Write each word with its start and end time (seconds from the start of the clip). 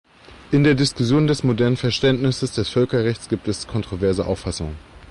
In 0.51 0.63
der 0.63 0.73
Diskussion 0.73 1.27
des 1.27 1.43
modernen 1.43 1.77
Verständnisses 1.77 2.53
des 2.53 2.69
Völkerrechts 2.69 3.29
gibt 3.29 3.47
es 3.47 3.67
kontroverse 3.67 4.25
Auffassungen. 4.25 4.77